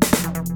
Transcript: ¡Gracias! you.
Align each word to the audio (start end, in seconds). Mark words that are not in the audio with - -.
¡Gracias! 0.00 0.42
you. 0.50 0.55